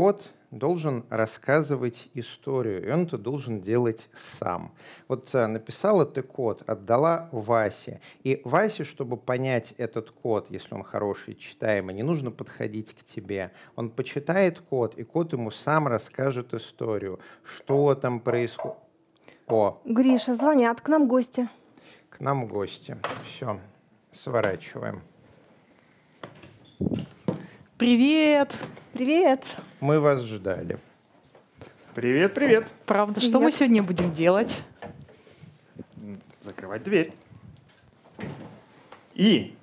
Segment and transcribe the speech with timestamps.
[0.00, 4.72] код должен рассказывать историю, и он это должен делать сам.
[5.08, 10.84] Вот а, написала ты код, отдала Васе, и Васе, чтобы понять этот код, если он
[10.84, 13.52] хороший, читаемый, не нужно подходить к тебе.
[13.76, 18.78] Он почитает код, и код ему сам расскажет историю, что там происходит.
[19.48, 19.82] О.
[19.84, 21.46] Гриша, звонят, к нам гости.
[22.08, 22.96] К нам гости.
[23.26, 23.60] Все,
[24.12, 25.02] сворачиваем.
[27.80, 28.54] Привет!
[28.92, 29.42] Привет!
[29.80, 30.78] Мы вас ждали.
[31.94, 32.70] Привет, привет.
[32.84, 33.30] Правда, привет.
[33.30, 34.62] что мы сегодня будем делать?
[36.42, 37.14] Закрывать дверь.
[39.14, 39.56] И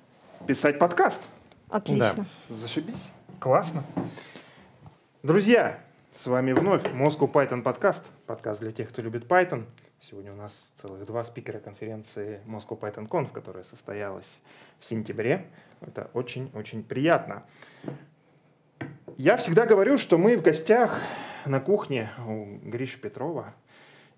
[0.48, 1.22] писать подкаст.
[1.68, 2.26] Отлично.
[2.48, 2.54] Да.
[2.56, 2.96] Зашибись.
[3.38, 3.84] Классно.
[5.22, 5.78] Друзья,
[6.10, 8.02] с вами вновь Moscow Python подкаст.
[8.26, 9.64] Подкаст для тех, кто любит Python.
[10.00, 14.36] Сегодня у нас целых два спикера конференции Moscow Python Conf, которая состоялась
[14.78, 15.46] в сентябре.
[15.80, 17.42] Это очень-очень приятно.
[19.16, 21.02] Я всегда говорю, что мы в гостях
[21.44, 23.54] на кухне у Гриши Петрова.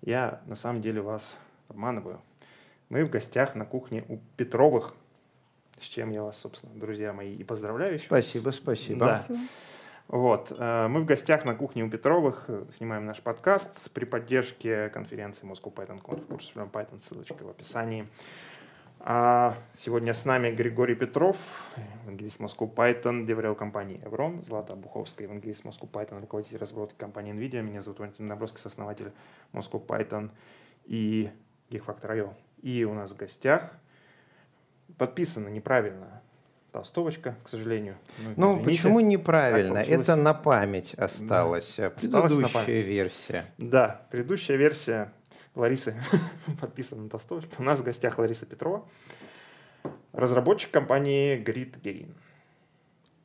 [0.01, 1.35] Я на самом деле вас
[1.67, 2.21] обманываю.
[2.89, 4.93] Мы в гостях на кухне у Петровых,
[5.79, 8.05] с чем я вас, собственно, друзья мои, и поздравляю еще.
[8.05, 8.99] Спасибо, спасибо.
[8.99, 9.17] Да.
[9.17, 9.39] спасибо.
[10.07, 10.51] Вот.
[10.57, 15.47] Э, мы в гостях на кухне у Петровых э, снимаем наш подкаст при поддержке конференции
[15.47, 16.25] Moscow Python Conf.
[16.27, 18.07] Курс Python, ссылочка в описании.
[19.03, 21.37] А сегодня с нами Григорий Петров,
[22.03, 27.63] евангелист Moscow Python, деверил компании Evron, Злата Буховская, евангелист Moscow Python, руководитель разработки компании NVIDIA.
[27.63, 29.11] Меня зовут Валентин Наброский, основатель
[29.53, 30.29] Moscow Python
[30.85, 31.31] и
[31.71, 32.31] Geekfactor.io.
[32.61, 33.71] И у нас в гостях
[34.99, 36.21] подписано неправильно
[36.71, 37.97] толстовочка, к сожалению.
[38.19, 39.79] Ну, ну почему неправильно?
[39.79, 41.73] Это на память осталось.
[41.77, 41.89] Да.
[41.89, 42.85] Предыдущая память.
[42.85, 43.45] версия.
[43.57, 45.13] Да, предыдущая версия
[45.55, 45.95] Ларисы
[46.61, 47.55] подписана на толстовочке.
[47.59, 48.87] У нас в гостях Лариса Петрова,
[50.13, 52.13] разработчик компании Grid Gain.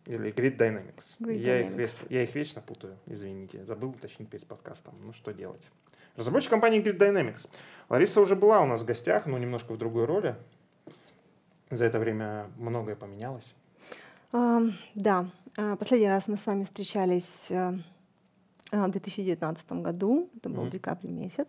[0.07, 1.17] Или Grid Dynamics.
[1.21, 2.05] Grid я, Dynamics.
[2.05, 3.65] Их, я их вечно путаю, извините.
[3.65, 4.95] Забыл уточнить перед подкастом.
[5.03, 5.63] Ну, что делать?
[6.17, 7.49] Разработчик компании Grid Dynamics.
[7.89, 10.37] Лариса уже была у нас в гостях, но немножко в другой роли.
[11.71, 13.55] За это время многое поменялось?
[14.33, 15.31] Uh, да.
[15.79, 17.81] Последний раз мы с вами встречались uh,
[18.71, 20.31] в 2019 году.
[20.37, 20.71] Это был mm-hmm.
[20.71, 21.49] декабрь месяц.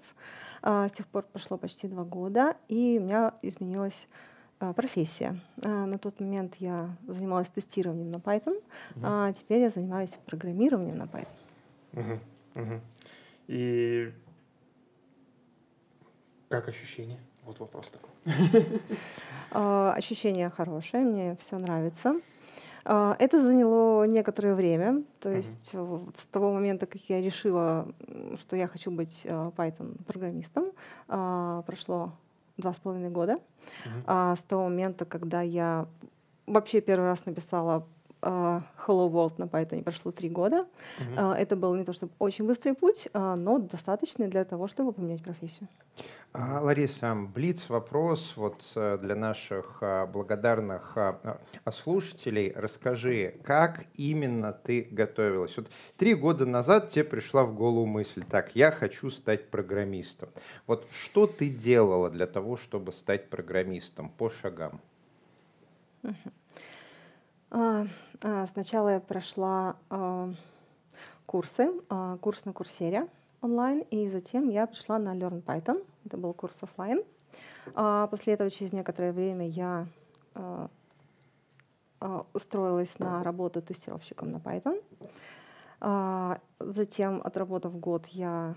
[0.62, 4.08] С тех пор прошло почти два года, и у меня изменилась
[4.76, 5.40] профессия.
[5.58, 8.62] На тот момент я занималась тестированием на Python,
[8.96, 9.02] mm-hmm.
[9.04, 11.28] а теперь я занимаюсь программированием на Python.
[11.94, 12.20] Uh-huh.
[12.56, 12.82] Uh-huh.
[13.48, 14.14] И
[16.50, 17.20] как ощущения?
[17.48, 18.10] Вот вопрос такой.
[19.50, 22.16] А, ощущение хорошее, мне все нравится.
[22.84, 26.14] А, это заняло некоторое время, то есть uh-huh.
[26.18, 27.88] с того момента, как я решила,
[28.40, 30.74] что я хочу быть Python-программистом,
[31.08, 32.12] прошло
[32.58, 33.38] два с половиной года.
[33.86, 34.36] Uh-huh.
[34.36, 35.88] С того момента, когда я
[36.46, 37.88] вообще первый раз написала
[38.28, 40.66] Hello World на Python прошло три года.
[41.00, 41.34] Uh-huh.
[41.34, 45.68] Это был не то чтобы очень быстрый путь, но достаточный для того, чтобы поменять профессию.
[46.34, 51.40] А, Лариса, блиц вопрос вот э, для наших а, благодарных а,
[51.72, 52.54] слушателей.
[52.56, 55.58] Расскажи, как именно ты готовилась?
[55.58, 60.30] Вот три года назад тебе пришла в голову мысль, так, я хочу стать программистом.
[60.68, 64.80] Вот что ты делала для того, чтобы стать программистом по шагам?
[67.50, 69.76] Сначала я прошла
[71.26, 71.72] курсы,
[72.22, 73.08] курс на курсере
[73.42, 75.86] онлайн, и затем я пришла на Learn Python.
[76.06, 77.04] Это был курс офлайн.
[77.76, 79.88] А после этого через некоторое время я
[80.34, 80.70] а,
[82.00, 84.82] а, устроилась на работу тестировщиком на Python.
[85.80, 88.56] А, затем, отработав год, я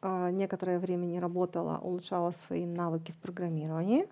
[0.00, 4.08] а, некоторое время не работала, улучшала свои навыки в программировании.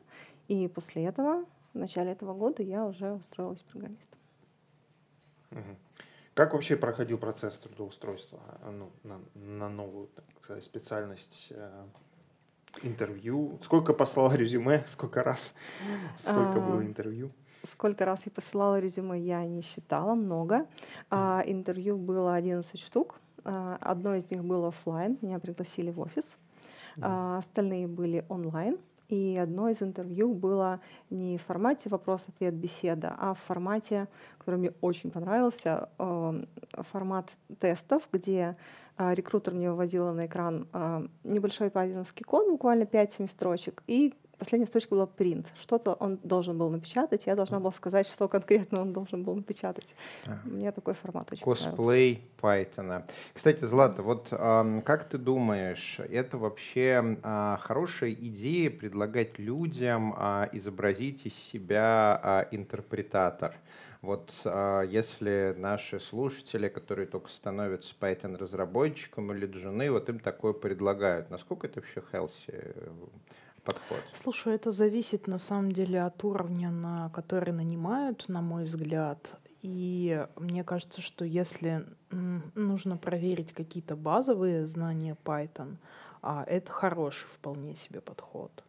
[0.49, 1.45] И после этого,
[1.75, 4.19] в начале этого года, я уже устроилась программистом.
[6.35, 11.49] Как вообще проходил процесс трудоустройства а, ну, на, на новую так сказать, специальность?
[11.51, 11.85] Э,
[12.83, 13.59] интервью?
[13.63, 14.85] Сколько послала резюме?
[14.89, 15.55] Сколько раз?
[16.17, 17.31] Сколько а, было интервью?
[17.65, 20.67] Сколько раз я посылала резюме, я не считала, много.
[21.11, 23.21] А, интервью было 11 штук.
[23.45, 26.39] А, одно из них было офлайн, меня пригласили в офис.
[27.01, 28.79] А, остальные были онлайн.
[29.09, 34.09] И одно из интервью было не в формате вопрос-ответ беседа, а в формате,
[34.39, 36.45] который мне очень понравился, э,
[36.93, 38.57] формат тестов, где
[38.97, 44.67] э, рекрутер мне выводила на экран э, небольшой пайтоновский код, буквально 5-7 строчек, и последняя
[44.67, 45.47] строчка была print.
[45.57, 49.95] Что-то он должен был напечатать, я должна была сказать, что конкретно он должен был напечатать.
[50.27, 50.37] А.
[50.45, 53.05] Мне такой формат очень Косплей Python.
[53.33, 60.49] Кстати, Злата, вот э, как ты думаешь, это вообще э, хорошая идея предлагать людям э,
[60.55, 63.55] изобразить из себя э, интерпретатор?
[64.01, 71.31] Вот а, если наши слушатели, которые только становятся Python-разработчиком или джуны, вот им такое предлагают,
[71.31, 72.91] насколько это вообще healthy
[73.65, 73.99] подход?
[74.13, 79.33] Слушай, это зависит на самом деле от уровня, на который нанимают, на мой взгляд.
[79.63, 85.77] И мне кажется, что если нужно проверить какие-то базовые знания Python,
[86.21, 88.65] а, это хороший вполне себе подход.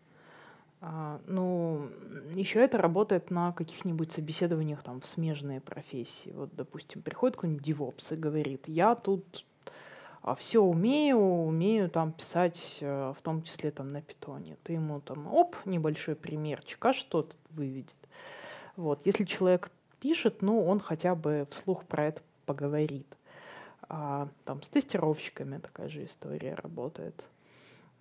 [0.82, 1.90] А, ну,
[2.34, 6.32] еще это работает на каких-нибудь собеседованиях там в смежные профессии.
[6.32, 9.46] Вот, допустим, приходит какой-нибудь DevOps и говорит, я тут
[10.38, 14.58] все умею, умею там писать, э, в том числе там на питоне.
[14.64, 17.96] Ты ему там, оп, небольшой примерчик, а что-то выведет.
[18.78, 23.08] Вот, если человек пишет, ну, он хотя бы вслух про это поговорит.
[23.90, 27.26] А, там с тестировщиками такая же история работает.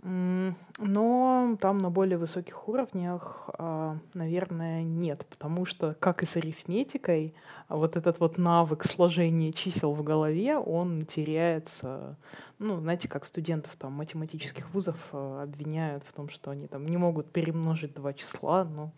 [0.05, 7.35] Но там на более высоких уровнях, а, наверное, нет, потому что, как и с арифметикой,
[7.69, 12.17] вот этот вот навык сложения чисел в голове, он теряется
[12.63, 16.97] ну, знаете, как студентов там математических вузов э, обвиняют в том, что они там не
[16.97, 18.93] могут перемножить два числа, но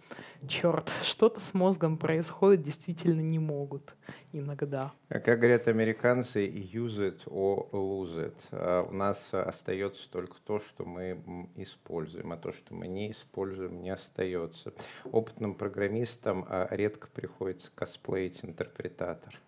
[0.47, 3.95] черт, что-то с мозгом происходит, действительно не могут
[4.33, 4.93] иногда.
[5.09, 8.37] А как говорят американцы, use it or lose it.
[8.53, 13.83] А у нас остается только то, что мы используем, а то, что мы не используем,
[13.83, 14.75] не остается.
[15.05, 19.41] Опытным программистам а, редко приходится косплеить интерпретатор.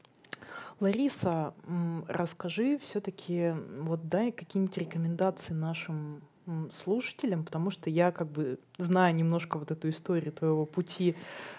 [0.81, 1.55] Лариса,
[2.07, 6.23] расскажи все-таки, вот дай какие-нибудь рекомендации нашим
[6.71, 11.17] слушателям, потому что я как бы знаю немножко вот эту историю твоего пути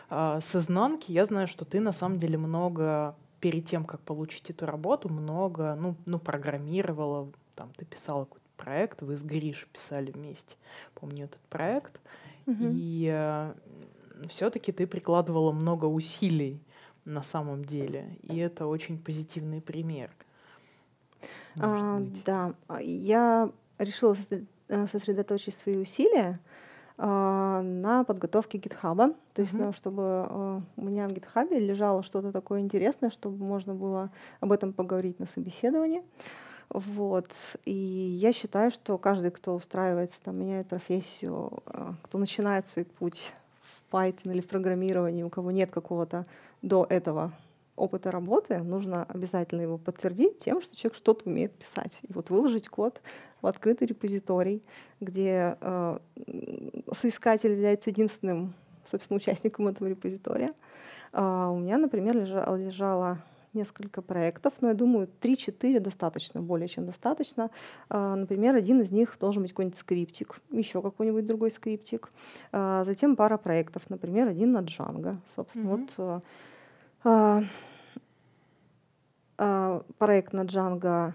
[0.10, 4.50] э, с изнанки, я знаю, что ты на самом деле много перед тем, как получить
[4.50, 10.12] эту работу, много, ну, ну программировала, там, ты писала какой-то проект, вы с Гришей писали
[10.12, 10.56] вместе,
[10.96, 12.00] помню этот проект,
[12.46, 12.72] mm-hmm.
[12.74, 13.54] и э,
[14.30, 16.62] все-таки ты прикладывала много усилий
[17.08, 18.18] на самом деле.
[18.24, 20.10] И это очень позитивный пример.
[21.60, 23.50] А, да, а, я
[23.80, 24.16] решила
[24.68, 26.40] э, сосредоточить свои усилия
[26.98, 29.68] а, на подготовке гитхаба, то есть, uh-huh.
[29.68, 34.52] ну, чтобы а, у меня в гитхабе лежало что-то такое интересное, чтобы можно было об
[34.52, 36.04] этом поговорить на собеседовании.
[36.70, 37.30] Вот.
[37.66, 43.32] И я считаю, что каждый, кто устраивается, там, меняет профессию, а, кто начинает свой путь
[43.62, 46.26] в Python или в программировании, у кого нет какого-то
[46.62, 47.34] до этого
[47.76, 52.00] опыта работы, нужно обязательно его подтвердить тем, что человек что-то умеет писать.
[52.02, 53.02] И вот выложить код
[53.42, 54.64] в открытый репозиторий,
[55.00, 56.00] где э,
[56.92, 58.54] соискатель является единственным,
[58.90, 60.54] собственно, участником этого репозитория.
[61.14, 63.20] Э, у меня, например, лежало, лежало
[63.58, 67.50] несколько проектов, но я думаю, 3-4 достаточно, более чем достаточно.
[67.90, 72.12] А, например, один из них должен быть какой-нибудь скриптик, еще какой-нибудь другой скриптик.
[72.52, 75.18] А, затем пара проектов, например, один на Django.
[75.36, 76.22] Собственно, mm-hmm.
[77.04, 77.44] вот
[79.40, 81.14] а, проект на Django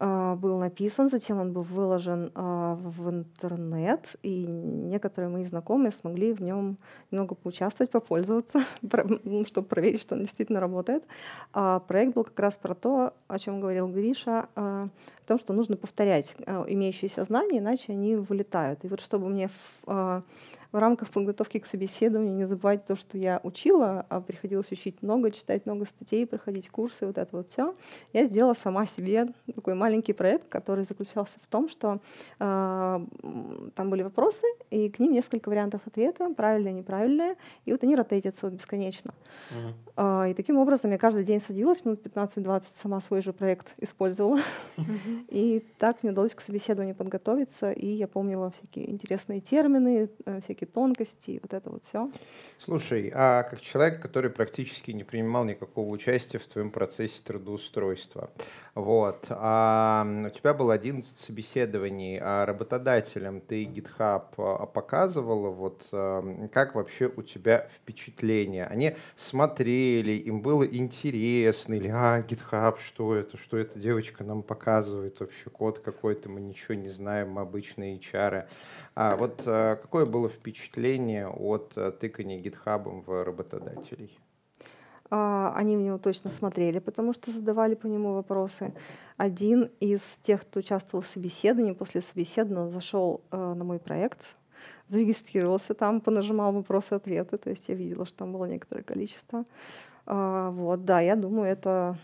[0.00, 6.42] был написан, затем он был выложен а, в интернет, и некоторые мои знакомые смогли в
[6.42, 6.78] нем
[7.10, 8.64] немного поучаствовать, попользоваться,
[9.46, 11.04] чтобы проверить, что он действительно работает.
[11.52, 14.48] А проект был как раз про то, о чем говорил Гриша,
[15.24, 18.84] о том, что нужно повторять имеющиеся знания, иначе они вылетают.
[18.84, 19.50] И вот чтобы мне
[20.74, 25.30] в рамках подготовки к собеседованию не забывать то, что я учила, а приходилось учить много,
[25.30, 27.76] читать много статей, проходить курсы, вот это вот все.
[28.12, 32.00] Я сделала сама себе такой маленький проект, который заключался в том, что
[32.40, 33.06] э,
[33.76, 38.46] там были вопросы, и к ним несколько вариантов ответа, правильные, неправильные, и вот они ротейтятся
[38.46, 39.14] вот бесконечно.
[39.52, 40.24] Uh-huh.
[40.26, 44.40] Э, и таким образом я каждый день садилась, минут 15-20 сама свой же проект использовала.
[44.76, 45.13] Uh-huh.
[45.28, 50.68] И так мне удалось к собеседованию подготовиться, и я помнила всякие интересные термины, э, всякие
[50.68, 52.10] тонкости, вот это вот все.
[52.58, 58.30] Слушай, а как человек, который практически не принимал никакого участия в твоем процессе трудоустройства,
[58.74, 66.48] вот, а у тебя было 11 собеседований, а работодателям ты GitHub а, показывала, вот а,
[66.52, 68.64] как вообще у тебя впечатление?
[68.64, 75.03] Они смотрели, им было интересно, или а, GitHub, что это, что эта девочка нам показывает,
[75.20, 78.46] вообще код какой-то, мы ничего не знаем, мы обычные HR.
[78.94, 84.18] А вот а, какое было впечатление от а, тыкания гитхабом в работодателей?
[85.10, 88.72] А, они в него точно смотрели, потому что задавали по нему вопросы.
[89.16, 94.20] Один из тех, кто участвовал в собеседовании, после собеседования зашел э, на мой проект,
[94.88, 99.44] зарегистрировался там, понажимал вопросы-ответы, то есть я видела, что там было некоторое количество.
[100.06, 101.96] Вот, да, я думаю, это,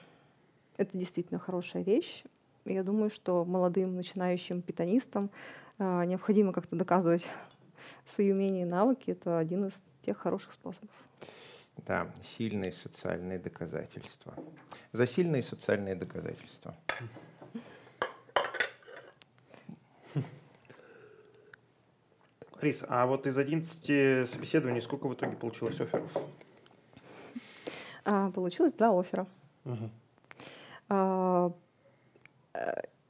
[0.79, 2.25] это действительно хорошая вещь.
[2.65, 5.31] Я думаю, что молодым начинающим питанистам
[5.79, 7.27] а, необходимо как-то доказывать
[8.07, 10.91] свои умения и навыки, это один из тех хороших способов.
[11.87, 14.35] Да, сильные социальные доказательства.
[14.93, 16.75] За сильные социальные доказательства.
[22.59, 26.11] Крис, а вот из 11 собеседований сколько в итоге получилось офферов?
[28.05, 29.27] А, получилось два оффера.
[29.65, 29.91] Мгм.
[30.91, 31.53] А,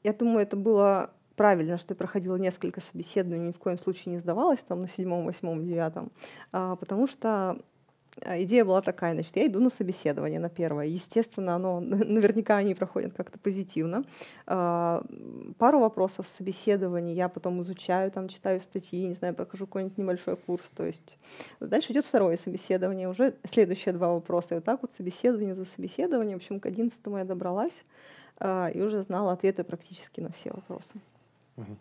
[0.02, 4.18] Я думаю, это было правильно, что я проходила несколько собеседований, ни в коем случае не
[4.18, 6.12] сдавалась там на седьмом, восьмом, девятом,
[6.52, 7.56] а, потому что
[8.24, 10.86] а, идея была такая, значит, я иду на собеседование на первое.
[10.86, 14.04] Естественно, оно наверняка они проходят как-то позитивно.
[14.46, 15.02] А,
[15.58, 20.70] Пару вопросов собеседования я потом изучаю, там читаю статьи, не знаю, прохожу какой-нибудь небольшой курс.
[20.70, 21.18] То есть
[21.60, 24.54] дальше идет второе собеседование, уже следующие два вопроса.
[24.54, 26.38] И вот так вот собеседование за собеседованием.
[26.38, 27.84] В общем, к одиннадцатому я добралась
[28.40, 30.94] и уже знала ответы практически на все вопросы.
[31.56, 31.78] Мгм.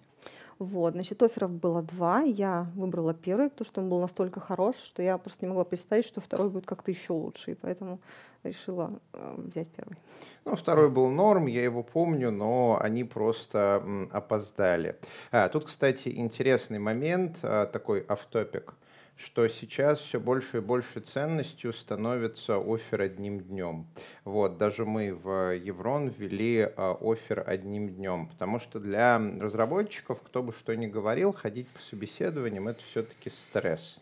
[0.59, 2.19] Вот, значит, офферов было два.
[2.19, 6.05] Я выбрала первый, потому что он был настолько хорош, что я просто не могла представить,
[6.05, 7.51] что второй будет как-то еще лучше.
[7.51, 7.99] И поэтому
[8.43, 9.97] решила э, взять первый.
[10.43, 14.97] Ну, второй был норм, я его помню, но они просто м, опоздали.
[15.31, 18.73] А, тут, кстати, интересный момент, а, такой автопик,
[19.19, 23.85] что сейчас все больше и больше ценностью становится офер одним днем.
[24.23, 30.41] Вот, даже мы в Еврон ввели а, офер одним днем, потому что для разработчиков, кто
[30.41, 33.99] бы что ни говорил, ходить по собеседованиям это все-таки стресс.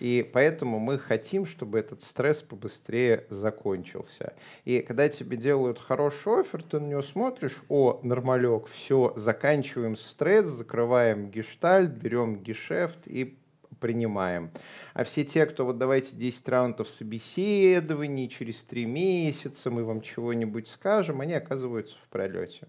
[0.00, 4.34] И поэтому мы хотим, чтобы этот стресс побыстрее закончился.
[4.64, 10.46] И когда тебе делают хороший офер, ты на него смотришь, о, нормалек, все, заканчиваем стресс,
[10.46, 13.38] закрываем гештальт, берем гешефт и
[13.84, 14.50] принимаем.
[14.94, 20.68] А все те, кто вот давайте 10 раундов собеседований, через 3 месяца мы вам чего-нибудь
[20.68, 22.66] скажем, они оказываются в пролете.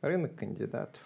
[0.00, 1.00] Рынок кандидатов.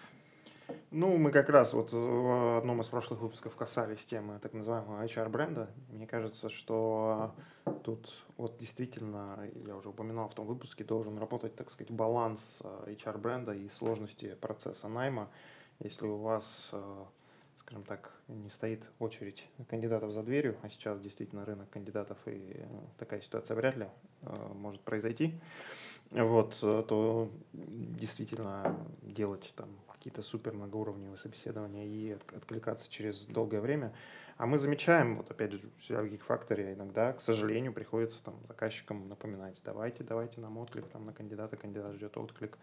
[0.89, 5.69] Ну, мы как раз вот в одном из прошлых выпусков касались темы так называемого HR-бренда.
[5.89, 7.35] Мне кажется, что
[7.83, 12.95] тут вот действительно, я уже упоминал в том выпуске, должен работать, так сказать, баланс э,
[12.95, 15.29] HR-бренда и сложности процесса найма.
[15.79, 17.05] Если у вас, э,
[17.69, 22.65] скажем так, не стоит очередь кандидатов за дверью, а сейчас действительно рынок кандидатов и э,
[22.97, 23.85] такая ситуация вряд ли
[24.23, 25.35] э, может произойти,
[26.09, 33.61] вот, э, то действительно делать там какие-то супер многоуровневые собеседования и от- откликаться через долгое
[33.61, 33.93] время.
[34.37, 39.61] А мы замечаем, вот опять же, в Factory иногда, к сожалению, приходится там заказчикам напоминать,
[39.63, 42.57] давайте, давайте нам отклик там на кандидата, кандидат ждет отклик.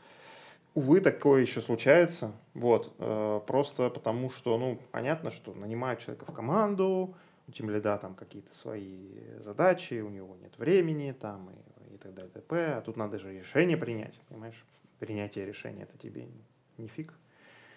[0.76, 6.34] Увы, такое еще случается, вот, э, просто потому что, ну, понятно, что нанимают человека в
[6.34, 7.14] команду,
[7.48, 9.08] у тем лида там какие-то свои
[9.42, 13.32] задачи, у него нет времени там и, и так далее, т.п., а тут надо же
[13.32, 14.66] решение принять, понимаешь?
[14.98, 16.28] Принятие решения это тебе
[16.76, 17.14] не фиг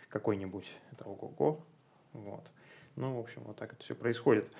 [0.09, 1.63] какой-нибудь, это ого-го,
[2.11, 2.51] вот.
[2.97, 4.51] Ну, в общем, вот так это все происходит.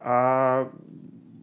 [0.00, 0.72] А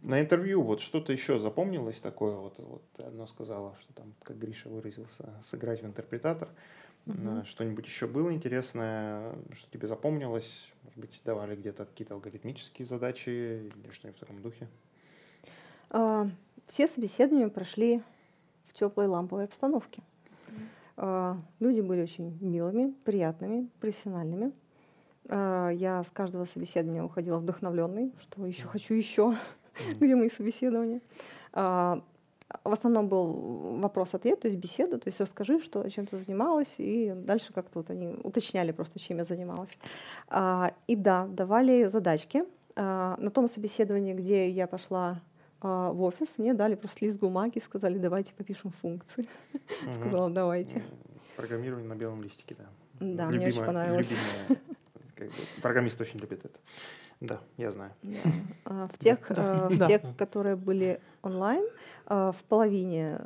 [0.02, 4.68] на интервью вот что-то еще запомнилось такое, вот, вот одно сказала, что там, как Гриша
[4.68, 6.48] выразился, сыграть в интерпретатор.
[7.06, 10.66] А, Что-нибудь еще было интересное, что тебе запомнилось?
[10.82, 14.68] Может быть, давали где-то какие-то алгоритмические задачи или что-нибудь в таком духе?
[15.90, 16.28] А,
[16.66, 18.02] Все собеседования прошли
[18.66, 20.02] в теплой ламповой обстановке.
[20.96, 24.52] А, Люди были очень милыми, приятными, профессиональными.
[25.28, 29.36] А, Я с каждого собеседования уходила вдохновленной, что еще хочу еще,
[30.00, 31.00] где мои собеседования.
[31.52, 32.02] А,
[32.64, 37.12] В основном был вопрос-ответ, то есть беседа, то есть расскажи, что, чем ты занималась, и
[37.14, 39.78] дальше как-то вот они уточняли просто, чем я занималась.
[40.28, 42.44] А, И да, давали задачки.
[42.76, 45.20] На том собеседовании, где я пошла
[45.60, 49.24] в офис, мне дали просто лист бумаги, сказали, давайте попишем функции.
[49.96, 50.84] Сказала, давайте.
[51.36, 52.66] Программирование на белом листике, да.
[53.00, 54.12] Да, мне очень понравилось.
[55.60, 56.58] программисты очень любят это.
[57.20, 57.92] Да, я знаю.
[58.02, 58.18] Да.
[58.64, 59.66] А, В тех, Да.
[59.66, 59.86] э, в Да.
[59.86, 61.64] тех, которые были онлайн,
[62.06, 63.20] а, в половине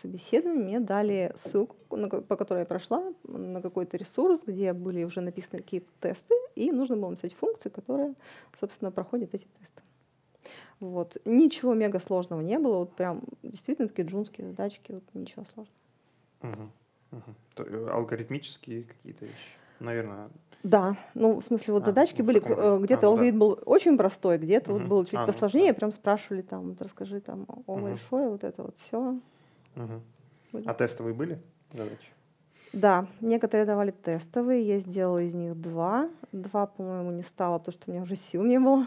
[0.00, 5.60] собеседований мне дали ссылку, по которой я прошла, на какой-то ресурс, где были уже написаны
[5.62, 8.14] какие-то тесты, и нужно было написать функцию, которая,
[8.60, 9.82] собственно, проходит эти тесты.
[10.78, 11.16] Вот.
[11.24, 15.78] Ничего мега сложного не было, вот прям действительно такие джунские задачки, вот ничего сложного.
[16.42, 16.72] Мгм,
[17.12, 17.34] мгм.
[17.54, 19.48] То, э, Алгоритмические какие-то вещи.
[19.82, 20.30] Наверное,
[20.62, 23.08] Да, ну, в смысле, вот А, задачки ну, были, э, где-то А, ну да.
[23.08, 24.88] алгоритм был очень простой, где-то вот Мгм.
[24.88, 25.78] был чуть А, ну, посложнее, да.
[25.78, 27.82] прям спрашивали там, вот расскажи там о Мгм.
[27.90, 29.18] большое, вот это вот все.
[30.52, 30.68] Были.
[30.68, 32.08] А тестовые были задачи?
[32.72, 36.08] Да, некоторые давали тестовые, я сделала из них два.
[36.30, 38.86] Два, по-моему, не стало, потому что у меня уже сил не было.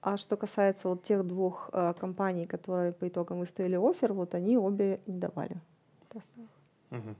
[0.00, 4.56] А что касается вот тех двух э, компаний, которые по итогам выставили офер, вот они
[4.56, 5.60] обе не давали
[6.08, 6.50] тестовых.
[6.90, 7.16] Мгм.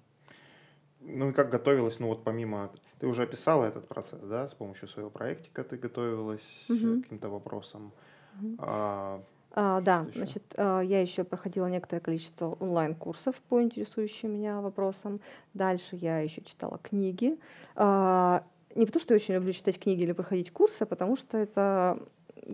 [1.01, 2.71] Ну и как готовилась, ну вот помимо,
[3.05, 7.01] ты уже описала этот процесс, да, с помощью своего проектика ты готовилась э, Мгм.
[7.01, 7.93] к каким-то вопросам.
[8.41, 8.57] Мгм.
[8.59, 9.21] А,
[9.53, 10.19] А, да, ещё?
[10.19, 15.21] значит, а, я еще проходила некоторое количество онлайн-курсов по интересующим меня вопросам.
[15.53, 17.39] Дальше я еще читала книги.
[17.77, 18.43] А,
[18.75, 21.99] Не потому, что я очень люблю читать книги или проходить курсы, а потому что это,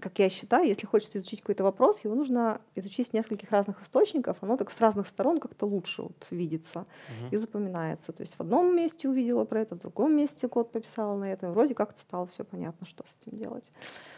[0.00, 4.38] как я считаю, если хочется изучить какой-то вопрос, его нужно изучить с нескольких разных источников,
[4.40, 6.86] оно так с разных сторон как-то лучше вот видится
[7.30, 8.12] и запоминается.
[8.12, 11.52] То есть в одном месте увидела про это, в другом месте код пописала на этом,
[11.52, 13.70] вроде как-то стало все понятно, что с этим делать.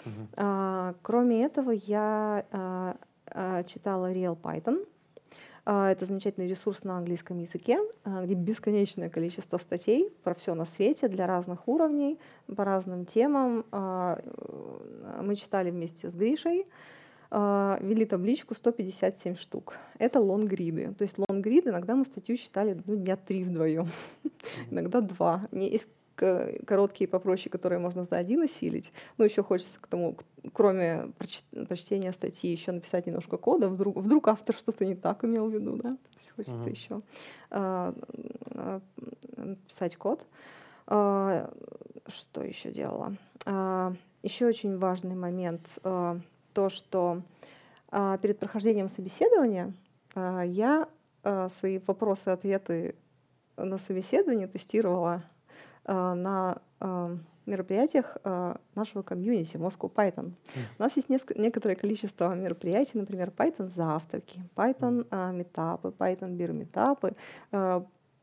[0.04, 0.28] Мгм.
[0.36, 4.86] А, Кроме этого, я а, а, читала Real Python.
[5.64, 10.64] А, Это замечательный ресурс на английском языке, а, где бесконечное количество статей про все на
[10.64, 12.18] свете для разных уровней,
[12.54, 13.64] по разным темам.
[13.70, 16.66] А, э, Мы читали вместе с Гришей,
[17.30, 19.78] вели табличку 157 штук.
[19.98, 20.92] Это лонгриды.
[20.92, 23.88] То есть лонгрид иногда мы статью читали ну, дня три вдвоем,
[24.70, 25.48] иногда два.
[26.14, 28.92] Короткие попроще, которые можно за один осилить.
[29.18, 30.16] Но еще хочется к тому,
[30.52, 33.68] кроме проч- прочтения статьи, еще написать немножко кода.
[33.68, 35.96] Вдруг, вдруг автор что-то не так имел в виду, да?
[36.36, 36.70] Хочется Мгм.
[36.70, 36.98] еще
[37.50, 37.94] а,
[38.54, 38.80] а,
[39.68, 40.26] писать код.
[40.86, 41.50] А,
[42.08, 43.14] Что еще делала?
[43.46, 46.18] А, Еще очень важный момент а,
[46.54, 47.22] то, что
[47.90, 49.72] а, перед прохождением собеседования
[50.14, 50.88] а, я
[51.22, 52.94] а, свои вопросы-ответы
[53.56, 55.22] на собеседовании тестировала
[55.86, 60.32] на а, мероприятиях а, нашего комьюнити Moscow Python.
[60.78, 67.14] У нас есть неск- некоторое количество мероприятий, например, Python завтраки, Python метапы, Python бир метапы,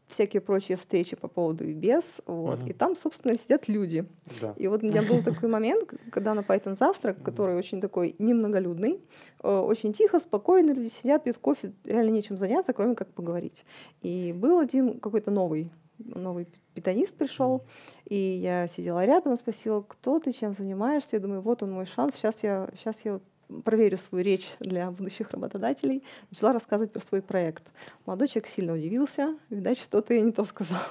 [0.09, 2.19] всякие прочие встречи по поводу и без.
[2.25, 2.59] Вот.
[2.59, 2.67] Мгм.
[2.67, 4.05] И там, собственно, сидят люди.
[4.41, 4.53] Да.
[4.57, 8.99] И вот у меня был такой момент, когда на Python завтрак, который очень такой немноголюдный,
[9.43, 13.63] э, очень тихо, спокойно, люди сидят, пьют кофе, реально нечем заняться, кроме как поговорить.
[14.01, 17.63] И был один какой-то новый новый питанист пришел,
[18.05, 21.15] и я сидела рядом спросила, кто ты, чем занимаешься.
[21.15, 23.19] Я думаю, вот он мой шанс, сейчас я, сейчас я
[23.63, 26.03] проверю свою речь для будущих работодателей.
[26.29, 27.63] Начала рассказывать про свой проект.
[28.05, 30.81] Молодой человек сильно удивился, видать, что-то я не то сказала.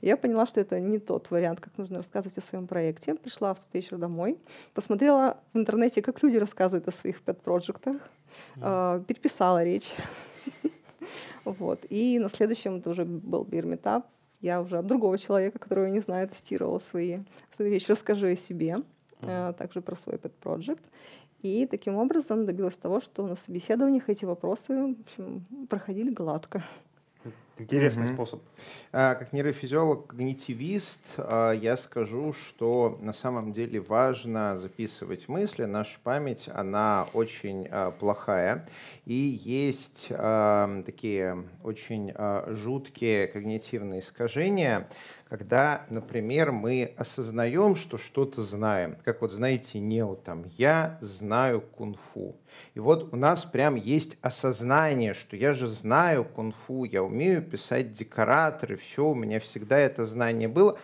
[0.00, 3.14] Я поняла, что это не тот вариант, как нужно рассказывать о своем проекте.
[3.14, 4.38] Пришла в тот вечер домой,
[4.74, 7.96] посмотрела в интернете, как люди рассказывают о своих пэт-проектах,
[8.56, 9.92] э, переписала речь.
[11.44, 11.86] Вот.
[11.88, 14.08] И на следующем это уже был бирметап.
[14.40, 17.18] Я уже от другого человека, которого не знаю, тестировала свои,
[17.50, 17.88] свою речь.
[17.88, 18.82] Расскажу о себе,
[19.22, 20.82] э, также про свой pet-project.
[21.42, 26.62] И таким образом добилась того, что на собеседованиях эти вопросы в общем, проходили гладко.
[27.58, 28.14] Интересный Мгм.
[28.14, 28.42] способ.
[28.92, 35.64] А, Как нейрофизиолог, когнитивист, а, я скажу, что на самом деле важно записывать мысли.
[35.64, 38.68] Наша память, она очень а, плохая.
[39.06, 42.12] И есть такие очень
[42.54, 44.88] жуткие когнитивные искажения,
[45.28, 48.96] когда, например, мы осознаем, что что-то знаем.
[49.04, 52.36] Как вот, знаете, Нео там «я знаю кунг-фу».
[52.74, 57.92] И вот у нас прям есть осознание, что я же знаю кунг-фу, я умею писать
[57.92, 60.78] декораторы, все, у меня всегда это знание было.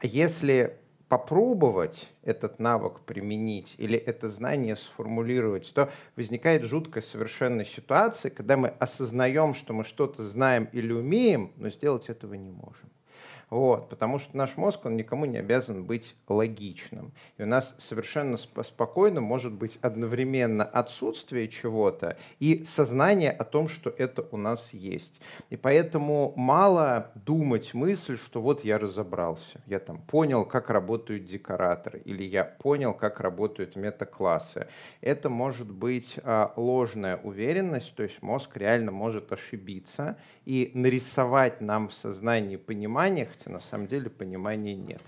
[0.00, 8.30] А если попробовать этот навык применить или это знание сформулировать, то возникает жуткая совершенно ситуация,
[8.30, 12.88] когда мы осознаем, что мы что-то знаем или умеем, но сделать этого не можем.
[13.54, 17.12] Вот, потому что наш мозг, он никому не обязан быть логичным.
[17.38, 23.68] И у нас совершенно сп- спокойно может быть одновременно отсутствие чего-то и сознание о том,
[23.68, 25.20] что это у нас есть.
[25.50, 32.02] И поэтому мало думать мысль, что вот я разобрался, я там понял, как работают декораторы,
[32.04, 34.66] или я понял, как работают метаклассы.
[35.00, 41.88] Это может быть а, ложная уверенность, то есть мозг реально может ошибиться и нарисовать нам
[41.88, 45.02] в сознании понимание, хотя на самом деле понимания нет.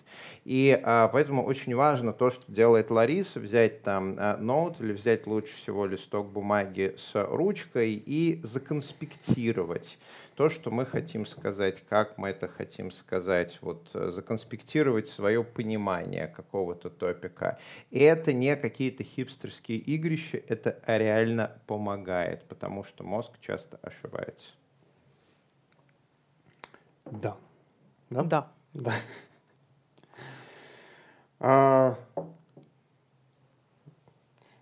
[0.45, 5.27] И а, поэтому очень важно то, что делает Лариса, взять там а, ноут или взять
[5.27, 9.99] лучше всего листок бумаги с ручкой и законспектировать
[10.35, 16.27] то, что мы хотим сказать, как мы это хотим сказать, вот э, законспектировать свое понимание
[16.27, 17.59] какого-то топика.
[17.91, 24.53] И это не какие-то хипстерские игрища, это реально помогает, потому что мозг часто ошибается.
[27.11, 27.39] Да.
[28.11, 28.23] Да?
[28.23, 28.49] Да.
[28.75, 28.93] Да.
[31.41, 31.99] А,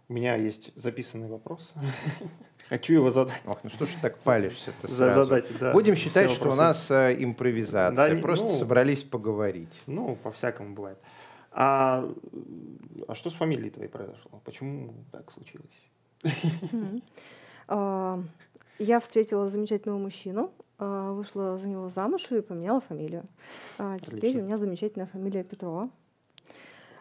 [0.09, 1.72] У меня есть записанный вопрос.
[2.68, 3.40] Хочу его задать.
[3.46, 5.24] Ох, ну что ж ты так палишься-то За- сразу?
[5.24, 7.94] задать, да, Будем все считать, что у нас э, импровизация.
[7.96, 9.72] Да, не- Просто ну- собрались поговорить.
[9.87, 10.98] Ну, по-всякому бывает.
[11.52, 12.11] А,
[13.07, 14.40] а что с фамилией твоей произошло?
[14.44, 15.70] Почему так случилось?
[16.72, 17.02] Мгм.
[17.68, 18.22] А,
[18.78, 23.25] Я встретила замечательного мужчину, вышла за него замуж и поменяла фамилию.
[23.79, 24.41] А, Теперь Отлично.
[24.41, 25.89] у меня замечательная фамилия Петрова.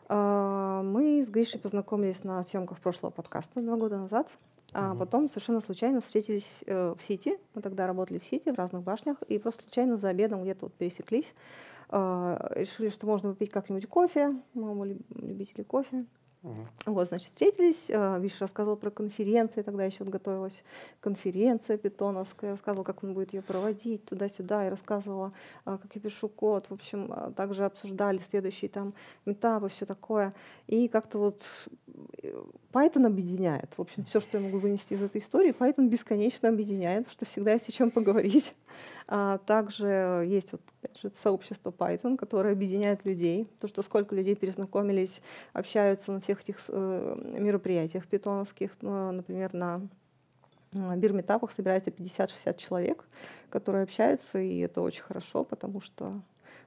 [0.10, 4.28] А, Мы с Гришей познакомились на съемках прошлого подкаста два года назад.
[4.76, 5.00] А Мгм.
[5.00, 7.38] потом совершенно случайно встретились э, в Сити.
[7.54, 10.74] Мы тогда работали в Сити, в разных башнях, и просто случайно за обедом где-то вот
[10.74, 11.34] пересеклись.
[11.90, 14.36] А, решили, что можно выпить как-нибудь кофе.
[14.56, 16.06] Мы любители кофе.
[16.44, 16.68] Мгм.
[16.88, 17.90] Вот, значит, встретились.
[17.90, 20.62] э, Виш рассказывал про конференции, тогда еще готовилась
[21.00, 22.52] конференция питоновская.
[22.52, 24.68] Рассказывал, как он будет ее проводить туда-сюда.
[24.68, 25.32] И рассказывала,
[25.64, 26.66] а, как я пишу код.
[26.70, 28.94] В общем, а, также обсуждали следующие там
[29.26, 30.34] этапы, все такое.
[30.68, 31.44] И как-то вот
[32.72, 33.72] Python объединяет.
[33.78, 37.54] В общем, все, что я могу вынести из этой истории, Python бесконечно объединяет, что всегда
[37.54, 38.54] есть о чем поговорить.
[39.06, 43.48] А также есть вот, опять же, сообщество Python, которое объединяет людей.
[43.60, 49.82] То, что сколько людей перезнакомились, общаются на всех этих э, мероприятиях питоновских, ну, например, на
[50.72, 53.04] э, бирметапах собирается 50-60 человек,
[53.50, 56.10] которые общаются, и это очень хорошо, потому что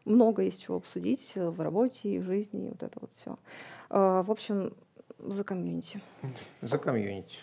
[0.05, 3.39] много есть чего обсудить э, в работе и в жизни, и вот это вот все.
[3.89, 4.75] В общем,
[5.19, 6.01] за комьюнити.
[6.63, 7.35] За комьюнити.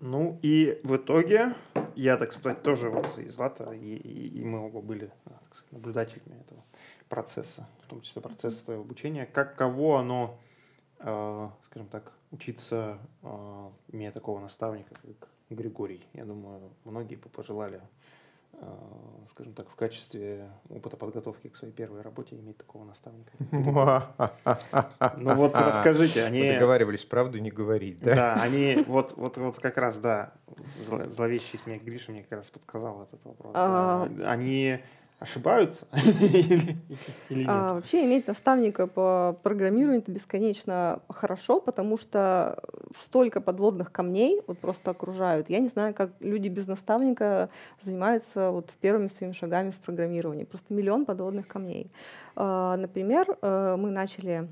[0.00, 1.54] Ну и в итоге,
[1.94, 5.72] я, так сказать, тоже вот из Лата, и, и- и мы оба были так сказать,
[5.72, 6.64] наблюдателями этого
[7.08, 9.26] процесса, в том числе процесса твоего обучения.
[9.26, 10.36] Как кого оно,
[10.98, 16.04] э, скажем так, учиться, э, имея такого наставника, как Григорий?
[16.14, 17.80] Я думаю, многие бы пожелали,
[19.32, 23.32] скажем так, в качестве опыта подготовки к своей первой работе иметь такого наставника.
[25.16, 26.40] Ну вот расскажите, они...
[26.40, 28.14] Мы договаривались правду не говорить, да?
[28.14, 30.32] Да, они вот, вот, вот как раз, да,
[30.80, 33.52] зло- зловещий смех Гриши мне как раз подсказал этот вопрос.
[33.54, 34.08] А.
[34.24, 34.80] Они
[35.22, 35.86] ошибаются
[37.46, 42.62] А, вообще иметь наставника по программированию это бесконечно хорошо, потому что
[42.96, 45.48] столько подводных камней вот просто окружают.
[45.48, 47.48] Я не знаю, как люди без наставника
[47.80, 50.44] занимаются вот первыми своими шагами в программировании.
[50.44, 51.90] Просто миллион подводных камней.
[52.36, 54.48] А, Например, э, мы начали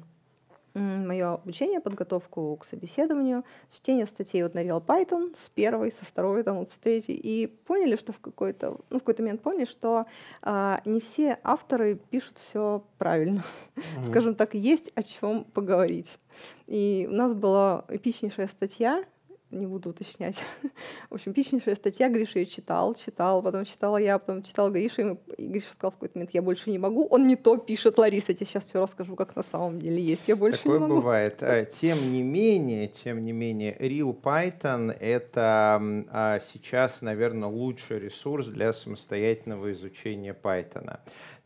[0.74, 6.42] мое обучение, подготовку к собеседованию, чтение статей вот на Real Python с первой, со второй,
[6.42, 10.06] там вот с третьей, и поняли, что в какой-то, ну, в какой-то момент поняли, что
[10.42, 13.42] а, не все авторы пишут все правильно.
[13.76, 14.04] Мгм.
[14.04, 16.16] Скажем так, есть о чем поговорить.
[16.66, 19.04] И у нас была эпичнейшая статья,
[19.50, 20.40] не буду уточнять.
[21.10, 25.02] В общем, эпичнейшая статья, Гриша ее читал, читал, потом читала я, потом читал Гриша,
[25.36, 28.32] и, Гриша сказал в какой-то момент, я больше не могу, он не то пишет, Лариса,
[28.32, 30.94] я тебе сейчас все расскажу, как на самом деле есть, я больше Такое не могу.
[30.96, 31.42] бывает.
[31.42, 38.46] А, Тем не менее, тем не менее, Real Python— это а, сейчас, наверное, лучший ресурс
[38.46, 40.98] для самостоятельного изучения Python.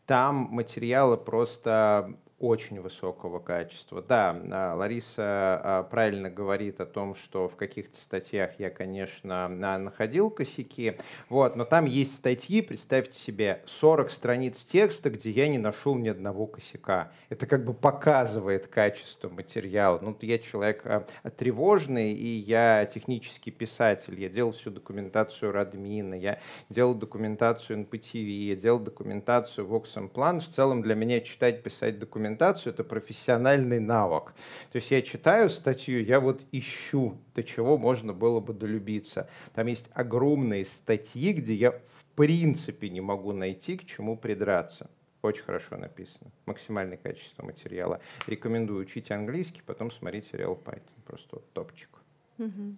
[0.05, 4.01] Там материалы просто очень высокого качества.
[4.01, 9.77] Да, а, Лариса а, правильно говорит о том, что в каких-то статьях я, конечно, на-
[9.77, 10.97] находил косяки,
[11.29, 16.09] вот, но там есть статьи, представьте себе, 40 страниц текста, где я не нашел ни
[16.09, 17.11] одного косяка.
[17.29, 19.99] Это как бы показывает качество материала.
[20.01, 24.19] Ну, я человек а, тревожный, и я технический писатель.
[24.19, 30.41] Я делал всю документацию Радмина, я делал документацию NPTV, я делал документацию Vox Plan.
[30.41, 32.24] В целом для меня читать, писать документацию—
[32.69, 34.33] это профессиональный навык.
[34.71, 39.29] То есть я читаю статью, я вот ищу, до чего можно было бы долюбиться.
[39.53, 44.89] Там есть огромные статьи, где я в принципе не могу найти, к чему придраться.
[45.21, 46.31] Очень хорошо написано.
[46.45, 47.99] Максимальное качество материала.
[48.27, 50.81] Рекомендую учить английский, потом смотреть сериал Python.
[51.05, 51.89] Просто вот топчик.
[52.37, 52.77] Мгм.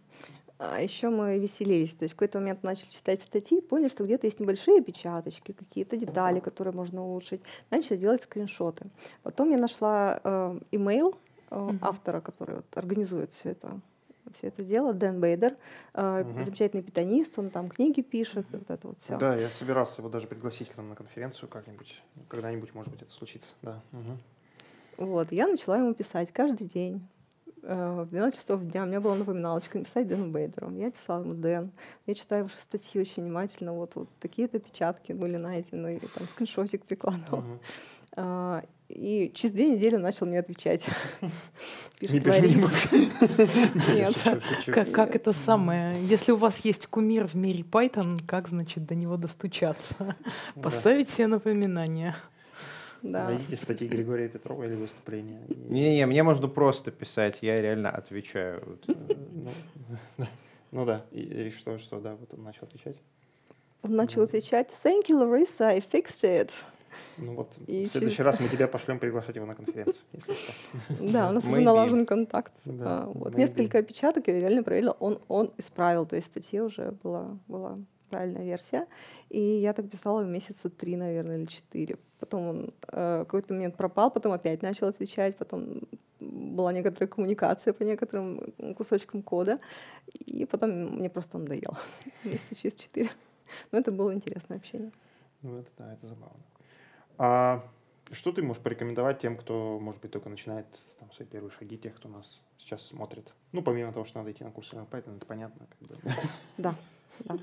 [0.60, 1.93] А еще мы веселились.
[1.96, 5.98] То есть в какой-то момент начали читать статьи, поняли, что где-то есть небольшие опечаточки, какие-то
[5.98, 7.41] детали, которые можно улучшить.
[7.70, 8.88] Начали делать скриншоты.
[9.22, 11.15] Потом я нашла э, имейл
[11.52, 13.80] э, автора, который вот организует все это
[14.34, 15.56] все это дело, Дэн Бейдер,
[15.93, 16.43] э, Мгм.
[16.43, 19.17] замечательный питанист, он там книги пишет, вот это вот все.
[19.17, 22.02] Да, я собирался его даже пригласить к нам на конференцию как-нибудь.
[22.28, 23.50] Когда-нибудь, может быть, это случится.
[23.62, 23.82] Да.
[23.93, 24.17] Мгм.
[24.98, 27.08] Вот, я начала ему писать каждый день.
[27.63, 30.72] Э, В 12 часов дня у меня была напоминалочка написать Дэну Бейдеру.
[30.72, 31.72] Я писала ему, Дэн,
[32.06, 36.86] я читаю ваши статьи очень внимательно, вот, вот такие-то печатки были найдены, или там скриншотик
[36.86, 37.43] прикладывал.
[38.15, 40.86] А, И через две недели начал мне отвечать.
[42.00, 42.24] Пишет.
[43.93, 44.15] Нет.
[44.67, 46.02] Как, как это самое?
[46.04, 50.15] Если у вас есть кумир в мире Python, как, значит, до него достучаться?
[50.62, 52.15] Поставить себе напоминание.
[53.04, 53.26] Да.
[53.26, 55.40] Найдите статьи Григория Петрова или выступления.
[55.70, 58.80] Не-не, мне можно просто писать, я реально отвечаю.
[58.88, 58.94] Э,
[60.18, 60.26] Ну,
[60.72, 62.98] ну да, и, что, что, да, вот он начал отвечать.
[63.84, 66.52] Он начал отвечать, thank you, Larissa, I fixed it.
[67.18, 70.34] Ну вот, И в следующий через- раз мы тебя пошлем приглашать его на конференцию, если
[70.34, 70.54] что.
[71.12, 72.54] Да, у нас уже налажен контакт.
[72.66, 73.36] А, Вот.
[73.36, 77.76] Несколько опечаток я реально проверила, он, он исправил, то есть статья уже была, была
[78.10, 78.88] правильная версия.
[79.30, 81.98] И я так писала месяца три, наверное, или четыре.
[82.20, 85.82] Потом он э, какой-то момент пропал, потом опять начал отвечать, потом
[86.20, 89.60] была некоторая коммуникация по некоторым кусочкам кода,
[90.13, 91.78] и потом мне просто надоело
[92.24, 93.10] месяца через четыре.
[93.72, 94.91] Но это было интересное общение.
[95.41, 96.43] Ну, это да, это забавно.
[97.17, 97.63] А
[98.12, 100.65] что ты можешь порекомендовать тем, кто, может быть, только начинает
[101.00, 103.34] там, свои первые шаги, тех, кто нас сейчас смотрит?
[103.52, 105.67] Ну, помимо того, что надо идти на курсы Python, это понятно.
[105.67, 105.96] Как бы.
[106.58, 106.76] Да,
[107.26, 107.38] да.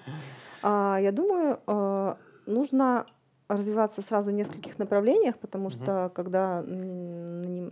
[0.63, 2.15] А, я думаю, э,
[2.47, 3.07] нужно
[3.49, 6.15] развиваться сразу в нескольких направлениях, потому что угу.
[6.15, 7.71] когда э,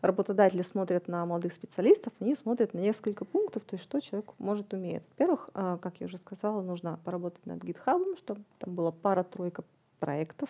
[0.00, 4.72] работодатели смотрят на молодых специалистов, они смотрят на несколько пунктов, то есть что человек может
[4.72, 5.02] уметь.
[5.10, 9.64] Во-первых, э, как я уже сказала, нужно поработать над GitHub, чтобы там была пара-тройка
[10.00, 10.48] проектов,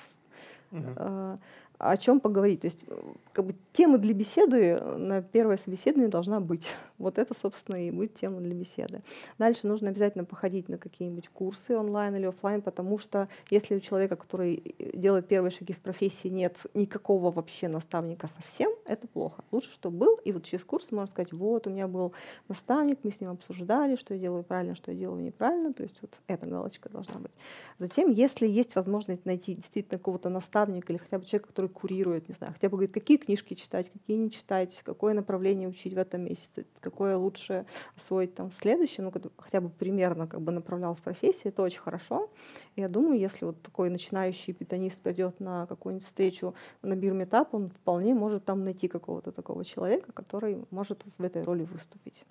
[0.72, 1.38] Uh-huh
[1.78, 2.60] о чем поговорить.
[2.60, 2.84] То есть
[3.32, 6.68] как бы тема для беседы на первое собеседование должна быть.
[6.96, 9.02] Вот это, собственно, и будет тема для беседы.
[9.36, 14.14] Дальше нужно обязательно походить на какие-нибудь курсы онлайн или офлайн, потому что если у человека,
[14.14, 19.42] который делает первые шаги в профессии, нет никакого вообще наставника совсем, это плохо.
[19.50, 22.12] Лучше, чтобы был, и вот через курс можно сказать, вот у меня был
[22.48, 25.96] наставник, мы с ним обсуждали, что я делаю правильно, что я делаю неправильно, то есть
[26.00, 27.32] вот эта галочка должна быть.
[27.78, 32.34] Затем, если есть возможность найти действительно какого-то наставника или хотя бы человека, который курирует, не
[32.34, 36.22] знаю, хотя бы говорит, какие книжки читать, какие не читать, какое направление учить в этом
[36.22, 41.02] месяце, какое лучше освоить там в следующем, ну, хотя бы примерно как бы направлял в
[41.02, 42.30] профессии, это очень хорошо.
[42.76, 48.14] Я думаю, если вот такой начинающий питанист пойдет на какую-нибудь встречу на бирметап, он вполне
[48.14, 52.24] может там найти какого-то такого человека, который может в этой роли выступить.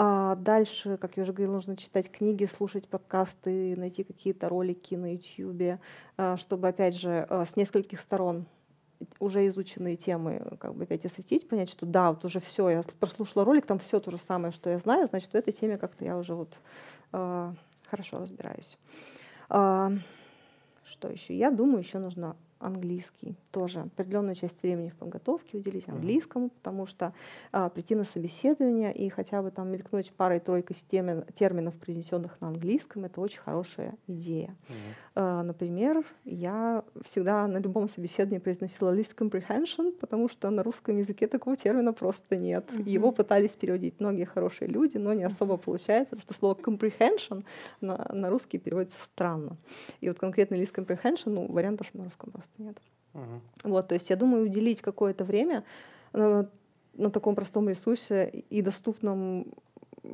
[0.00, 5.14] А дальше, как я уже говорила, нужно читать книги, слушать подкасты, найти какие-то ролики на
[5.14, 5.80] YouTube,
[6.16, 8.46] а, чтобы, опять же, а, с нескольких сторон
[9.18, 13.44] уже изученные темы как бы опять осветить, понять, что да, вот уже все, я прослушала
[13.44, 16.16] ролик, там все то же самое, что я знаю, значит, в этой теме как-то я
[16.16, 16.60] уже вот
[17.12, 17.52] э,
[17.90, 18.78] хорошо разбираюсь.
[19.50, 19.90] Э,
[20.84, 21.36] что еще?
[21.36, 27.12] Я думаю, еще нужно английский тоже определенную часть времени в подготовке уделить английскому, потому что
[27.52, 33.04] а, прийти на собеседование и хотя бы там мелькнуть парой-тройкой термин, терминов, произнесенных на английском,
[33.04, 34.48] это очень хорошая идея.
[34.48, 34.94] Mm-hmm.
[35.14, 41.26] А, например, я всегда на любом собеседовании произносила list comprehension, потому что на русском языке
[41.26, 42.68] такого термина просто нет.
[42.70, 42.88] Mm-hmm.
[42.88, 45.64] Его пытались переводить многие хорошие люди, но не особо mm-hmm.
[45.64, 47.44] получается, потому что слово comprehension
[47.80, 49.56] на, на русский переводится странно.
[50.00, 52.76] И вот конкретно list comprehension, ну, вариантов на русском просто нет.
[53.14, 53.40] Uh-huh.
[53.64, 55.64] Вот, то есть я думаю, уделить какое-то время
[56.12, 56.48] на,
[56.94, 59.46] на таком простом ресурсе и доступном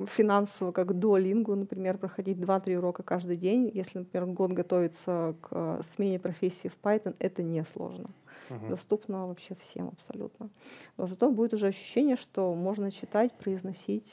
[0.07, 3.71] финансово, как Duolingo, например, проходить 2-3 урока каждый день.
[3.73, 8.11] Если, например, год готовится к э, смене профессии в Python, это несложно.
[8.49, 8.69] Uh-huh.
[8.69, 10.51] Доступно вообще всем абсолютно.
[10.97, 14.13] Но зато будет уже ощущение, что можно читать, произносить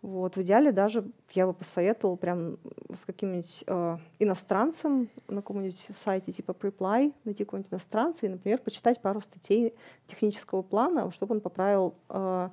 [0.00, 2.58] вот, в идеале даже я бы посоветовала прям
[2.92, 9.00] с каким-нибудь э, иностранцем на каком-нибудь сайте типа Preply найти какого-нибудь иностранца и, например, почитать
[9.00, 9.74] пару статей
[10.06, 12.50] технического плана, чтобы он поправил э,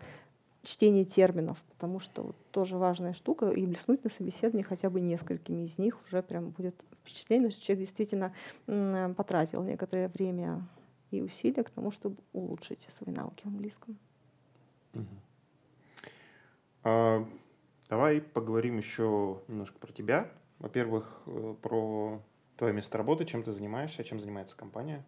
[0.63, 5.65] чтение терминов, потому что вот, тоже важная штука, и блеснуть на собеседовании хотя бы несколькими
[5.65, 8.33] из них уже прям будет впечатление, что человек действительно
[8.65, 10.67] м, потратил некоторое время
[11.11, 13.95] и усилия к тому, чтобы улучшить свои навыки в английском.
[14.93, 15.24] Mm-hmm.
[16.85, 17.27] А,
[17.89, 20.31] давай поговорим еще немножко про тебя.
[20.59, 22.21] Во-первых, э, про
[22.57, 25.03] твое место работы, чем ты занимаешься, чем занимается компания.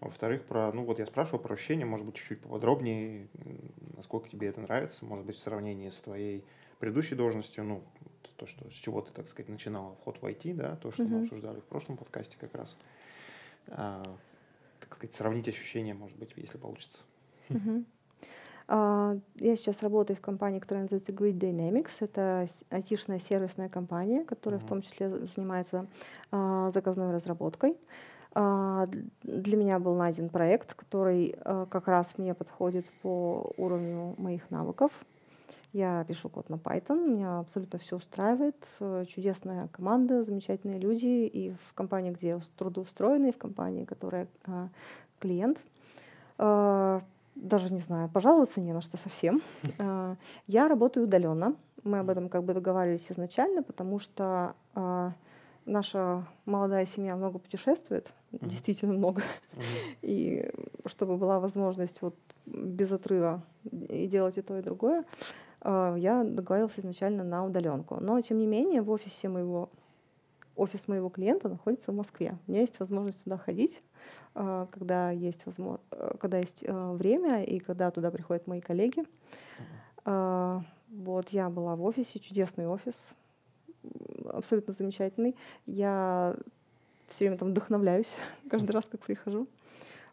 [0.00, 3.28] Во-вторых, про, ну вот я спрашивал про ощущения, может быть, чуть-чуть поподробнее,
[3.96, 6.44] насколько тебе это нравится, может быть, в сравнении с твоей
[6.78, 7.82] предыдущей должностью, ну,
[8.36, 11.08] то, что, с чего ты, так сказать, начинала вход в IT, да, то, что mm-hmm.
[11.08, 12.76] мы обсуждали в прошлом подкасте как раз.
[13.68, 14.02] А,
[14.80, 16.98] так сказать, сравнить ощущения, может быть, если получится.
[17.48, 17.84] Mm-hmm.
[18.66, 21.92] А, я сейчас работаю в компании, которая называется Grid Dynamics.
[22.00, 24.64] Это айтишная сервисная компания, которая uh-huh.
[24.64, 25.86] в том числе занимается
[26.30, 27.76] а, заказной разработкой.
[28.32, 28.88] А,
[29.22, 34.92] для меня был найден проект, который как раз мне подходит по уровню моих навыков.
[35.72, 38.56] Я пишу код на Python, меня абсолютно все устраивает.
[39.08, 44.28] Чудесная команда, замечательные люди и в компании, где я трудоустроена, и в компании, которая
[45.18, 45.58] клиент
[47.34, 49.42] даже не знаю, пожаловаться не на что совсем.
[49.78, 50.16] А,
[50.46, 51.56] я работаю удаленно.
[51.82, 55.12] Мы об этом как бы договаривались изначально, потому что а,
[55.66, 58.46] наша молодая семья много путешествует, uh-huh.
[58.48, 59.20] действительно много.
[59.20, 59.96] Uh-huh.
[60.02, 60.50] И
[60.86, 62.16] чтобы была возможность вот
[62.46, 65.04] без отрыва и делать и то, и другое,
[65.60, 67.98] а, я договорилась изначально на удаленку.
[68.00, 69.70] Но, тем не менее, в офисе моего
[70.56, 72.38] офис моего клиента находится в Москве.
[72.46, 73.82] У меня есть возможность туда ходить.
[74.34, 79.04] А, когда есть, возможно, э, когда есть э, время и когда туда приходят мои коллеги.
[80.04, 80.62] Uh-huh.
[80.90, 82.94] Вот я была в офисе, чудесный офис,
[84.28, 85.34] абсолютно замечательный.
[85.66, 86.36] Я
[87.08, 88.14] все время там вдохновляюсь
[88.50, 89.48] каждый раз, как прихожу.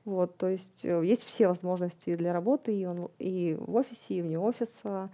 [0.04, 4.22] Вот, то есть э, есть все возможности для работы и, он, и в офисе, и
[4.22, 5.10] вне офиса.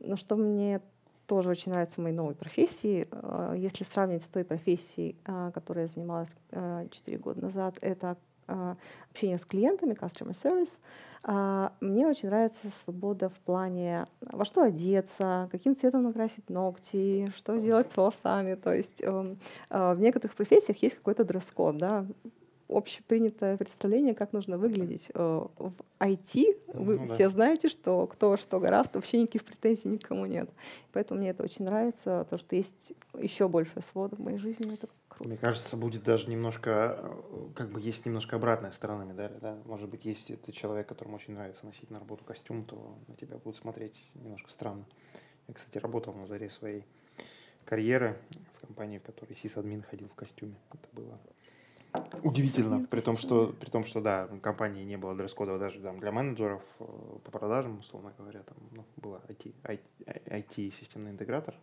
[0.00, 0.80] Но что мне
[1.28, 5.88] тоже очень нравится моей новой профессии, э, если сравнить с той профессией, э, которой я
[5.88, 8.16] занималась 4 года назад, это
[9.10, 10.78] общение с клиентами, customer service.
[11.80, 17.92] Мне очень нравится свобода в плане, во что одеться, каким цветом накрасить ногти, что сделать
[17.92, 18.54] с волосами.
[18.54, 19.38] То есть эм,
[19.68, 22.06] в некоторых профессиях есть какой-то дресс-код, да,
[22.68, 25.10] общепринятое представление, как нужно выглядеть.
[25.14, 27.30] Э, в IT вы ну, все да.
[27.30, 30.50] знаете, что кто что гораздо, вообще никаких претензий никому нет.
[30.92, 34.74] Поэтому мне это очень нравится, то, что есть еще большая свода в моей жизни.
[34.74, 35.28] Это круто.
[35.28, 39.38] Мне кажется, будет даже немножко, э, как бы есть немножко обратная сторона медали.
[39.40, 39.56] Да?
[39.64, 43.38] Может быть, если ты человек, которому очень нравится носить на работу костюм, то на тебя
[43.38, 44.84] будут смотреть немножко странно.
[45.48, 46.84] Я, кстати, работал на заре своей
[47.64, 48.18] карьеры
[48.56, 50.56] в компании, в которой сисадмин ходил в костюме.
[50.72, 51.18] Это было
[52.22, 56.12] Удивительно, при том, что, при том, что, да, компании не было дресс-кода даже там, для
[56.12, 56.84] менеджеров э,
[57.24, 59.80] по продажам, условно говоря, там ну, было IT, IT,
[60.26, 61.54] IT-системный интегратор,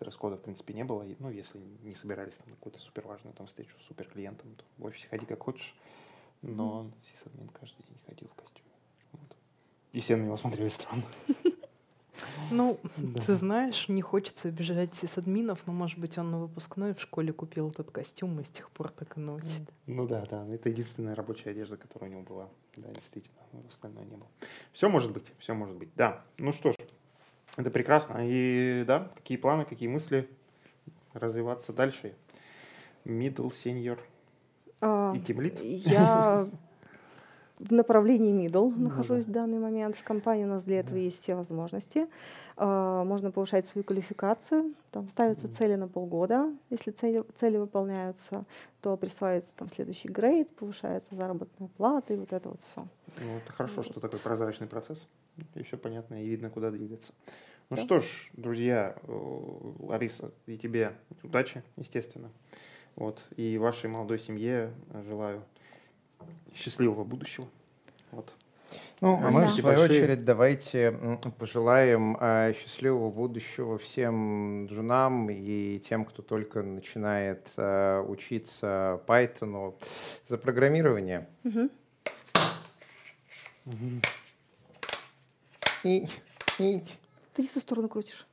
[0.00, 3.46] дресс-кода, в принципе, не было, ну, если не собирались там на какую-то супер важную там
[3.46, 5.74] встречу с супер клиентом, то в офисе ходи как хочешь,
[6.42, 7.18] но mm.
[7.18, 8.70] сисадмин каждый день ходил в костюме.
[9.12, 9.36] Вот.
[9.92, 11.04] И все на него смотрели странно.
[12.50, 13.20] Ну, да.
[13.20, 17.70] ты знаешь, не хочется обижать сисадминов, но, может быть, он на выпускной в школе купил
[17.70, 19.62] этот костюм и с тех пор так и носит.
[19.86, 22.48] Ну да, да, это единственная рабочая одежда, которая у него была.
[22.76, 23.38] Да, действительно,
[23.68, 24.28] остальное не было.
[24.72, 25.90] Все может быть, все может быть.
[25.96, 26.76] Да, ну что ж,
[27.56, 28.18] это прекрасно.
[28.22, 30.28] И да, какие планы, какие мысли
[31.12, 32.14] развиваться дальше?
[33.04, 33.98] Middle, senior
[34.80, 35.60] а, и тимлит?
[35.60, 36.48] Я
[37.58, 39.30] в направлении middle ну, нахожусь да.
[39.30, 39.96] в данный момент.
[39.96, 41.00] В компании у нас для этого да.
[41.00, 42.06] есть все возможности.
[42.56, 44.74] Uh, можно повышать свою квалификацию.
[44.90, 46.52] Там ставятся цели на полгода.
[46.70, 48.44] Если цели, цели выполняются,
[48.80, 52.86] то присваивается там следующий грейд, повышается заработная плата и вот это вот все.
[53.20, 55.06] Ну, это хорошо, что такой прозрачный процесс.
[55.54, 57.12] И все понятно, и видно, куда двигаться.
[57.70, 57.82] Ну да.
[57.82, 62.30] что ж, друзья, Лариса, и тебе удачи, естественно.
[62.96, 64.72] Вот, и вашей молодой семье
[65.06, 65.44] желаю
[66.54, 67.46] счастливого будущего.
[68.10, 68.32] Вот.
[69.00, 70.02] Ну, а мы, в свою большие.
[70.02, 79.00] очередь, давайте пожелаем э, счастливого будущего всем джунам и тем, кто только начинает э, учиться
[79.06, 79.74] Python
[80.26, 81.28] за программирование.
[81.44, 81.70] Угу.
[83.66, 84.02] Угу.
[85.84, 86.08] И,
[86.58, 86.82] и...
[87.34, 88.26] Ты не в ту сторону крутишь.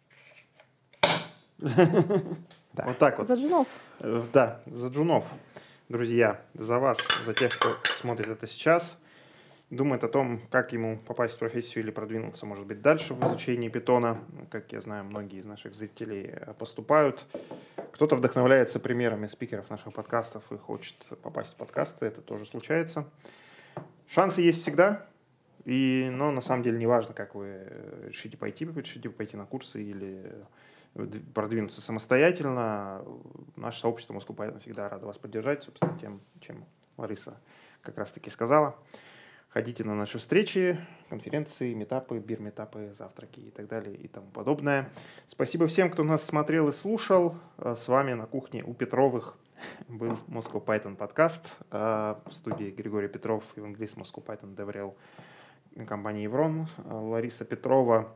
[2.73, 3.27] Вот так вот.
[3.29, 3.67] За джунов.
[3.99, 5.31] Э, да, за джунов
[5.89, 8.99] друзья, за вас, за тех, кто смотрит это сейчас,
[9.69, 13.69] думает о том, как ему попасть в профессию или продвинуться, может быть, дальше в изучении
[13.69, 14.19] питона.
[14.49, 17.25] Как я знаю, многие из наших зрителей э, поступают.
[17.91, 22.05] Кто-то вдохновляется примерами спикеров наших подкастов и хочет попасть в подкасты.
[22.05, 23.05] Это тоже случается.
[24.07, 25.05] Шансы есть всегда.
[25.65, 29.45] И, но на самом деле не важно, как вы э, решите пойти, решите пойти на
[29.45, 30.31] курсы или
[31.33, 33.03] продвинуться самостоятельно.
[33.55, 36.65] Наше сообщество Moscow Python всегда рада вас поддержать, собственно, тем, чем
[36.97, 37.37] Лариса
[37.81, 38.75] как раз-таки сказала.
[39.49, 40.77] Ходите на наши встречи,
[41.09, 44.89] конференции, метапы, бир-метапы, завтраки и так далее и тому подобное.
[45.27, 47.35] Спасибо всем, кто нас смотрел и слушал.
[47.57, 49.37] А с вами на кухне у Петровых
[49.87, 51.55] был Moscow Python подкаст.
[51.71, 54.93] А в студии Григорий Петров, евангелист Moscow Python DevRel
[55.85, 56.67] компании Еврон.
[56.83, 58.13] Лариса Петрова,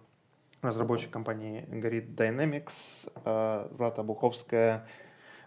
[0.62, 4.86] разработчик компании Grid Dynamics, э, Злата Буховская,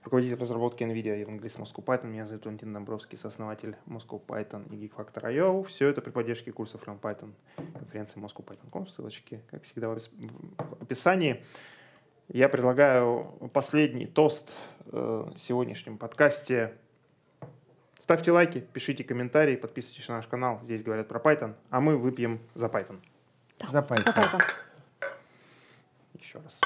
[0.04, 2.06] руководитель разработки NVIDIA и английский Moscow Python.
[2.06, 5.64] Меня зовут Валентин Домбровский, сооснователь Moscow Python и GeekFactor.io.
[5.64, 7.32] Все это при поддержке курсов From Python
[7.78, 8.86] конференции Moscow Python.com.
[8.86, 9.98] Ссылочки, как всегда, в
[10.80, 11.44] описании.
[12.28, 14.50] Я предлагаю последний тост
[14.86, 14.96] э,
[15.34, 16.72] в сегодняшнем подкасте.
[18.00, 20.58] Ставьте лайки, пишите комментарии, подписывайтесь на наш канал.
[20.62, 22.98] Здесь говорят про Python, а мы выпьем за Python.
[23.70, 24.02] За Python.
[24.04, 24.42] За Python
[26.22, 26.60] еще раз.